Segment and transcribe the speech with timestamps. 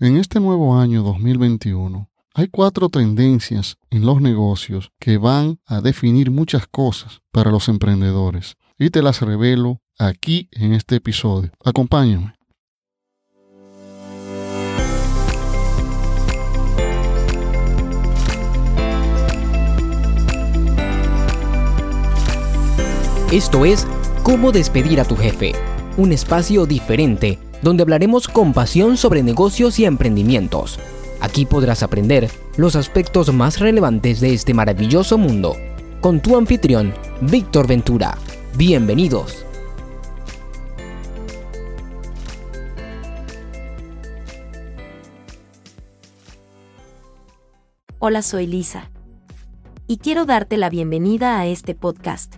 [0.00, 6.30] En este nuevo año 2021 hay cuatro tendencias en los negocios que van a definir
[6.30, 11.50] muchas cosas para los emprendedores y te las revelo aquí en este episodio.
[11.64, 12.32] Acompáñame.
[23.32, 23.84] Esto es
[24.22, 25.54] Cómo despedir a tu jefe,
[25.96, 30.78] un espacio diferente donde hablaremos con pasión sobre negocios y emprendimientos.
[31.20, 35.56] Aquí podrás aprender los aspectos más relevantes de este maravilloso mundo
[36.00, 38.16] con tu anfitrión, Víctor Ventura.
[38.56, 39.44] Bienvenidos.
[47.98, 48.90] Hola, soy Lisa.
[49.88, 52.36] Y quiero darte la bienvenida a este podcast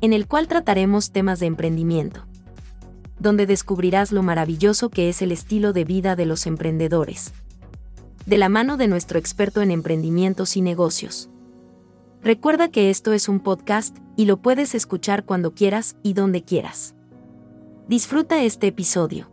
[0.00, 2.24] en el cual trataremos temas de emprendimiento,
[3.20, 7.32] donde descubrirás lo maravilloso que es el estilo de vida de los emprendedores,
[8.26, 11.28] de la mano de nuestro experto en emprendimientos y negocios.
[12.22, 16.94] Recuerda que esto es un podcast y lo puedes escuchar cuando quieras y donde quieras.
[17.88, 19.30] Disfruta este episodio.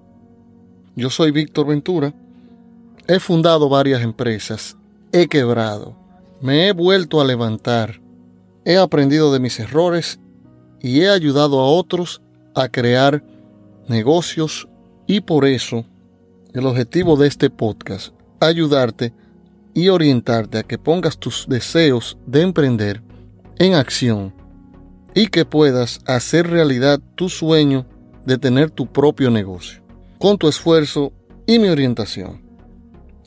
[0.96, 2.14] Yo soy Víctor Ventura.
[3.08, 4.78] He fundado varias empresas.
[5.12, 5.96] He quebrado.
[6.42, 8.02] Me he vuelto a levantar.
[8.66, 10.20] He aprendido de mis errores
[10.82, 12.22] y he ayudado a otros
[12.56, 13.24] a crear
[13.90, 14.68] negocios
[15.06, 15.86] y por eso
[16.54, 19.14] el objetivo de este podcast, ayudarte
[19.74, 23.02] y orientarte a que pongas tus deseos de emprender
[23.60, 24.34] en acción
[25.14, 27.86] y que puedas hacer realidad tu sueño
[28.26, 29.82] de tener tu propio negocio,
[30.20, 31.12] con tu esfuerzo
[31.46, 32.42] y mi orientación.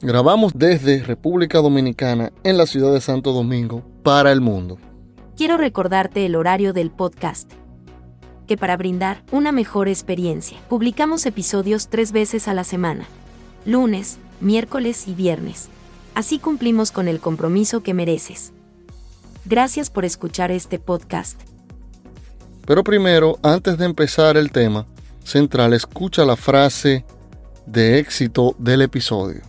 [0.02, 4.78] Grabamos desde República Dominicana en la ciudad de Santo Domingo para el mundo
[5.40, 7.59] quiero recordarte el horario del podcast.
[8.56, 13.06] Para brindar una mejor experiencia, publicamos episodios tres veces a la semana.
[13.64, 15.68] Lunes, miércoles y viernes.
[16.14, 18.52] Así cumplimos con el compromiso que mereces.
[19.44, 21.40] Gracias por escuchar este podcast.
[22.66, 24.86] Pero primero, antes de empezar el tema
[25.24, 27.04] central, escucha la frase
[27.66, 29.42] de éxito del episodio.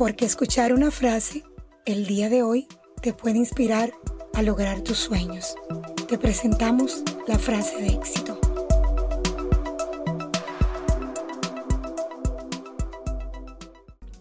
[0.00, 1.44] Porque escuchar una frase
[1.84, 2.66] el día de hoy
[3.02, 3.92] te puede inspirar
[4.32, 5.54] a lograr tus sueños.
[6.08, 8.40] Te presentamos la frase de éxito.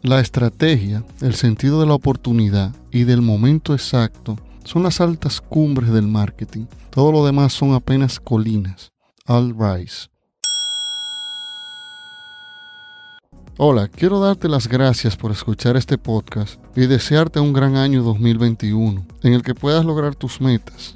[0.01, 4.35] La estrategia, el sentido de la oportunidad y del momento exacto
[4.65, 6.65] son las altas cumbres del marketing.
[6.89, 8.91] Todo lo demás son apenas colinas.
[9.25, 10.09] All rise.
[13.61, 19.05] Hola, quiero darte las gracias por escuchar este podcast y desearte un gran año 2021
[19.21, 20.95] en el que puedas lograr tus metas.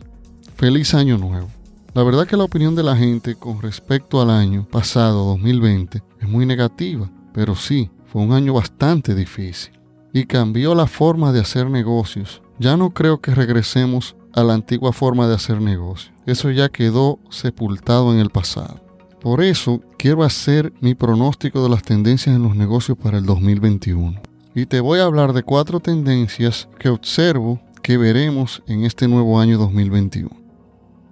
[0.56, 1.50] Feliz año nuevo.
[1.94, 6.30] La verdad que la opinión de la gente con respecto al año pasado 2020 es
[6.30, 9.78] muy negativa, pero sí, fue un año bastante difícil
[10.14, 12.42] y cambió la forma de hacer negocios.
[12.60, 16.14] Ya no creo que regresemos a la antigua forma de hacer negocios.
[16.26, 18.80] Eso ya quedó sepultado en el pasado.
[19.20, 24.22] Por eso quiero hacer mi pronóstico de las tendencias en los negocios para el 2021.
[24.54, 29.40] Y te voy a hablar de cuatro tendencias que observo que veremos en este nuevo
[29.40, 30.30] año 2021.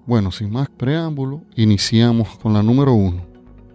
[0.06, 3.26] Bueno, sin más preámbulo, iniciamos con la número uno.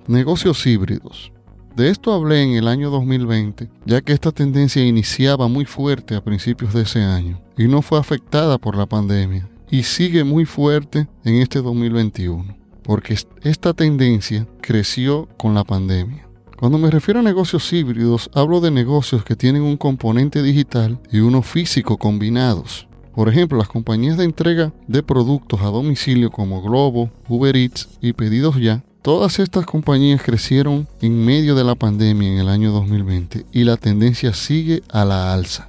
[0.06, 1.33] Negocios híbridos.
[1.75, 6.22] De esto hablé en el año 2020, ya que esta tendencia iniciaba muy fuerte a
[6.22, 11.09] principios de ese año y no fue afectada por la pandemia y sigue muy fuerte
[11.25, 16.28] en este 2021 porque esta tendencia creció con la pandemia.
[16.56, 21.19] Cuando me refiero a negocios híbridos, hablo de negocios que tienen un componente digital y
[21.19, 22.86] uno físico combinados.
[23.12, 28.12] Por ejemplo, las compañías de entrega de productos a domicilio como Globo, Uber Eats y
[28.12, 33.47] Pedidos Ya, todas estas compañías crecieron en medio de la pandemia en el año 2020
[33.53, 35.66] y la tendencia sigue a la alza.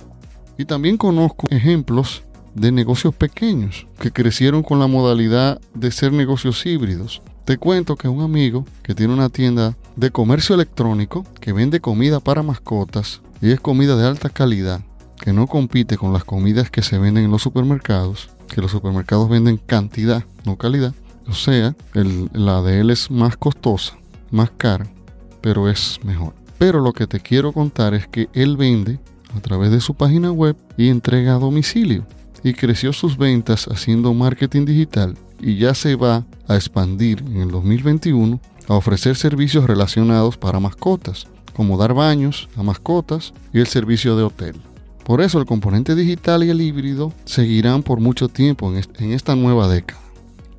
[0.58, 2.24] Y también conozco ejemplos
[2.58, 7.22] de negocios pequeños que crecieron con la modalidad de ser negocios híbridos.
[7.46, 12.20] Te cuento que un amigo que tiene una tienda de comercio electrónico que vende comida
[12.20, 14.82] para mascotas y es comida de alta calidad,
[15.20, 19.30] que no compite con las comidas que se venden en los supermercados, que los supermercados
[19.30, 20.94] venden cantidad, no calidad.
[21.28, 23.98] O sea, la de él es más costosa,
[24.32, 24.88] más cara,
[25.42, 26.34] pero es mejor.
[26.58, 29.00] Pero lo que te quiero contar es que él vende
[29.36, 32.06] a través de su página web y entrega a domicilio
[32.48, 37.52] y creció sus ventas haciendo marketing digital y ya se va a expandir en el
[37.52, 44.16] 2021 a ofrecer servicios relacionados para mascotas, como dar baños a mascotas y el servicio
[44.16, 44.56] de hotel.
[45.04, 49.68] Por eso el componente digital y el híbrido seguirán por mucho tiempo en esta nueva
[49.68, 50.02] década.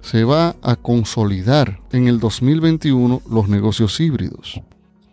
[0.01, 4.61] se va a consolidar en el 2021 los negocios híbridos.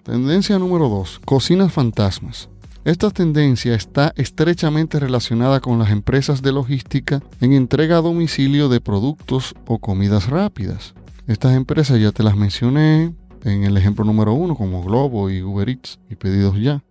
[0.03, 1.21] Tendencia número 2.
[1.25, 2.47] Cocinas fantasmas.
[2.85, 8.79] Esta tendencia está estrechamente relacionada con las empresas de logística en entrega a domicilio de
[8.79, 10.93] productos o comidas rápidas.
[11.25, 13.11] Estas empresas ya te las mencioné
[13.43, 16.83] en el ejemplo número uno, como Globo y Uber Eats y Pedidos Ya.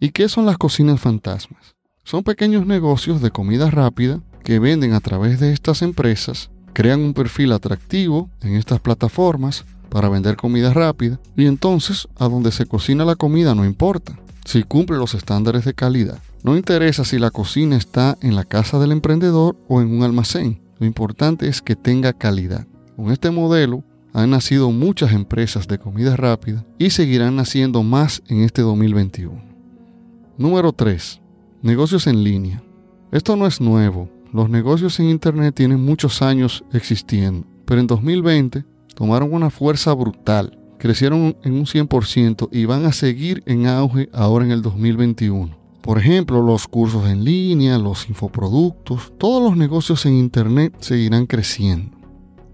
[0.00, 1.76] ¿Y qué son las cocinas fantasmas?
[2.02, 7.14] Son pequeños negocios de comida rápida que venden a través de estas empresas, crean un
[7.14, 13.04] perfil atractivo en estas plataformas para vender comida rápida y entonces a donde se cocina
[13.04, 16.22] la comida no importa si cumple los estándares de calidad.
[16.42, 20.62] No interesa si la cocina está en la casa del emprendedor o en un almacén.
[20.78, 22.66] Lo importante es que tenga calidad.
[22.96, 23.84] Con este modelo
[24.14, 29.38] han nacido muchas empresas de comida rápida y seguirán naciendo más en este 2021.
[30.38, 31.20] Número 3.
[31.60, 32.62] Negocios en línea.
[33.12, 34.08] Esto no es nuevo.
[34.32, 40.57] Los negocios en Internet tienen muchos años existiendo, pero en 2020 tomaron una fuerza brutal
[40.78, 45.56] crecieron en un 100% y van a seguir en auge ahora en el 2021.
[45.82, 51.96] Por ejemplo, los cursos en línea, los infoproductos, todos los negocios en Internet seguirán creciendo.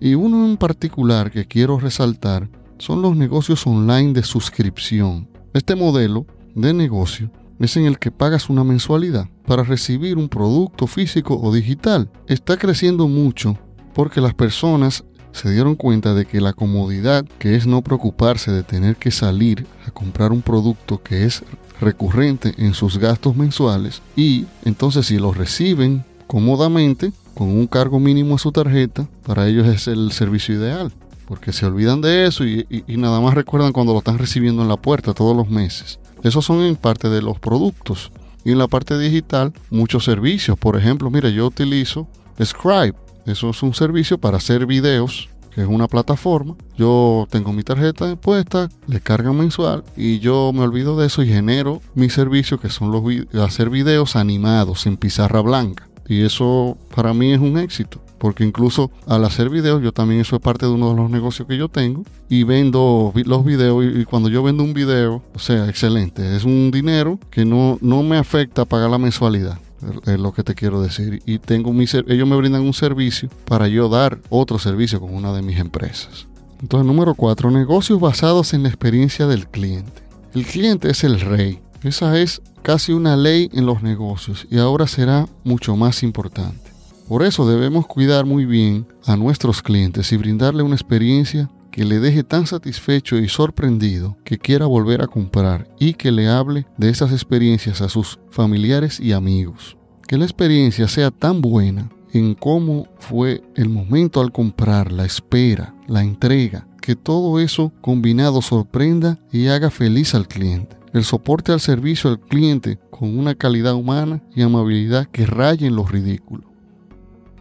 [0.00, 2.49] Y uno en particular que quiero resaltar
[2.79, 5.29] son los negocios online de suscripción.
[5.53, 10.87] Este modelo de negocio es en el que pagas una mensualidad para recibir un producto
[10.87, 12.11] físico o digital.
[12.29, 13.56] Está creciendo mucho
[13.94, 15.05] porque las personas
[15.35, 19.67] se dieron cuenta de que la comodidad, que es no preocuparse de tener que salir
[19.87, 21.43] a comprar un producto que es
[21.81, 28.37] recurrente en sus gastos mensuales, y entonces si lo reciben cómodamente, con un cargo mínimo
[28.37, 30.93] a su tarjeta, para ellos es el servicio ideal.
[31.27, 34.77] Porque se olvidan de eso y, nada más recuerdan cuando lo están recibiendo en la
[34.77, 35.99] puerta todos los meses.
[36.23, 38.13] Esos son en parte de los productos.
[38.45, 40.59] Y en la parte digital, muchos servicios.
[40.59, 42.07] Por ejemplo, mire, yo utilizo
[42.43, 42.95] Scribe
[43.26, 46.56] eso es un servicio para hacer videos, que es una plataforma.
[46.76, 51.29] Yo tengo mi tarjeta puesta, le cargan mensual y yo me olvido de eso y
[51.29, 53.03] genero mi servicio, que son los
[53.43, 55.88] hacer videos animados en pizarra blanca.
[56.06, 60.37] Y eso para mí es un éxito porque incluso al hacer videos, yo también eso
[60.37, 64.06] es parte de uno de los negocios que yo tengo y vendo los videos y,
[64.06, 68.17] cuando yo vendo un video, o sea, excelente, es un dinero que no, no me
[68.17, 69.59] afecta pagar la mensualidad
[70.07, 71.23] es lo que te quiero decir.
[71.27, 75.43] Y tengo ellos me brindan un servicio para yo dar otro servicio con una de
[75.43, 76.27] mis empresas.
[76.61, 80.03] Entonces, número cuatro, negocios basados en la experiencia del cliente.
[80.35, 81.61] El cliente es el rey.
[81.83, 86.71] Esa es casi una ley en los negocios y ahora será mucho más importante.
[87.09, 91.99] Por eso debemos cuidar muy bien a nuestros clientes y brindarle una experiencia que le
[91.99, 96.88] deje tan satisfecho y sorprendido que quiera volver a comprar y que le hable de
[96.88, 99.76] esas experiencias a sus familiares y amigos.
[100.06, 105.75] Que la experiencia sea tan buena en cómo fue el momento al comprar, la espera,
[105.88, 110.76] la entrega, que todo eso combinado sorprenda y haga feliz al cliente.
[110.93, 115.85] El soporte al servicio al cliente con una calidad humana y amabilidad que rayen lo
[115.85, 116.44] ridículo.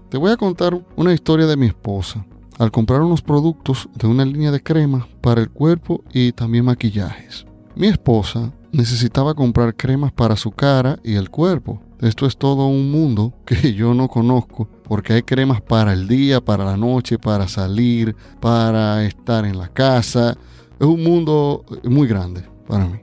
[0.10, 2.26] Te voy a contar una historia de mi esposa
[2.60, 7.46] al comprar unos productos de una línea de cremas para el cuerpo y también maquillajes.
[7.76, 11.82] Mi esposa necesitaba comprar cremas para su cara y el cuerpo.
[12.02, 16.42] Esto es todo un mundo que yo no conozco porque hay cremas para el día,
[16.42, 20.38] para la noche, para salir, para estar en la casa.
[20.80, 23.00] Es un mundo muy grande para mí.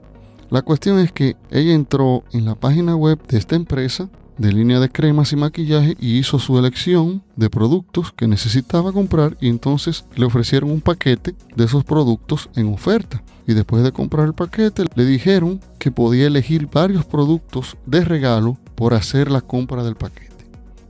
[0.49, 4.09] La cuestión es que ella entró en la página web de esta empresa
[4.41, 9.37] de línea de cremas y maquillaje y hizo su elección de productos que necesitaba comprar
[9.39, 13.21] y entonces le ofrecieron un paquete de esos productos en oferta.
[13.47, 18.57] Y después de comprar el paquete le dijeron que podía elegir varios productos de regalo
[18.73, 20.31] por hacer la compra del paquete.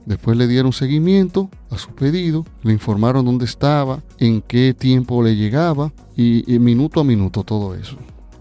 [0.06, 5.36] Después le dieron seguimiento a su pedido, le informaron dónde estaba, en qué tiempo le
[5.36, 7.98] llegaba y, y minuto a minuto todo eso.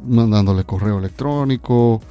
[0.08, 2.02] Mandándole correo electrónico,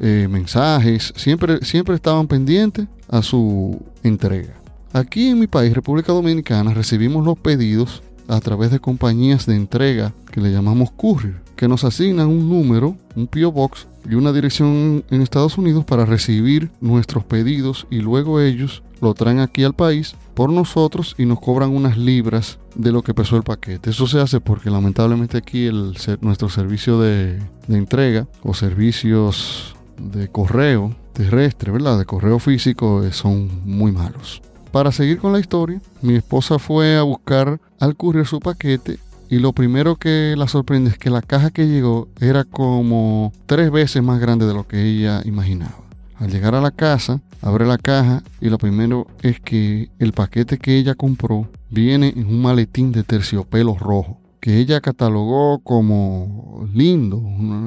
[0.00, 4.54] eh, mensajes, siempre, siempre estaban pendientes a su entrega.
[4.92, 10.12] Aquí en mi país, República Dominicana, recibimos los pedidos a través de compañías de entrega
[10.32, 15.04] que le llamamos courier, que nos asignan un número, un PO Box y una dirección
[15.10, 20.14] en Estados Unidos para recibir nuestros pedidos y luego ellos lo traen aquí al país
[20.34, 23.90] por nosotros y nos cobran unas libras de lo que pesó el paquete.
[23.90, 29.69] Eso se hace porque lamentablemente aquí el, nuestro servicio de, de entrega o servicios
[30.00, 31.98] de correo terrestre, ¿verdad?
[31.98, 34.42] De correo físico eh, son muy malos.
[34.72, 39.38] Para seguir con la historia, mi esposa fue a buscar al courier su paquete y
[39.38, 44.02] lo primero que la sorprende es que la caja que llegó era como tres veces
[44.02, 45.78] más grande de lo que ella imaginaba.
[46.18, 50.58] Al llegar a la casa, abre la caja y lo primero es que el paquete
[50.58, 57.22] que ella compró viene en un maletín de terciopelo rojo que ella catalogó como lindo,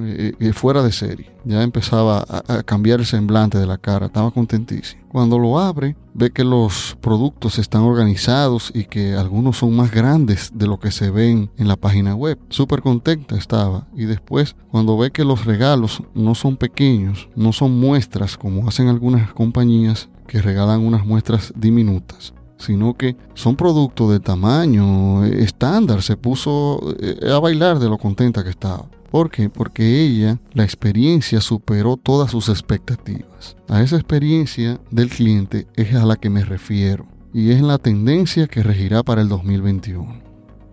[0.05, 1.31] eh, eh, fuera de serie.
[1.45, 5.03] Ya empezaba a, cambiar el semblante de la cara, estaba contentísimo.
[5.09, 10.51] Cuando lo abre, ve que los productos están organizados y que algunos son más grandes
[10.53, 12.39] de lo que se ven en la página web.
[12.49, 13.87] Súper contenta estaba.
[13.95, 18.87] Y después, cuando ve que los regalos no son pequeños, no son muestras como hacen
[18.87, 26.01] algunas compañías que regalan unas muestras diminutas, sino que son productos de tamaño estándar.
[26.01, 28.85] Se puso eh, a bailar de lo contenta que estaba.
[29.11, 29.49] ¿Por qué?
[29.49, 33.55] Porque ella, la experiencia superó todas sus expectativas.
[33.69, 38.47] A esa experiencia del cliente es a la que me refiero y es la tendencia
[38.47, 40.21] que regirá para el 2021.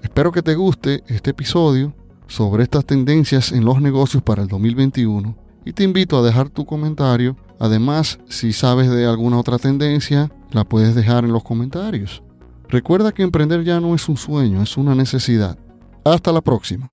[0.03, 1.95] Espero que te guste este episodio
[2.27, 6.65] sobre estas tendencias en los negocios para el 2021 y te invito a dejar tu
[6.65, 7.37] comentario.
[7.61, 12.23] Además, si sabes de alguna otra tendencia, la puedes dejar en los comentarios.
[12.69, 15.59] Recuerda que emprender ya no es un sueño, es una necesidad.
[16.05, 16.91] Hasta la próxima.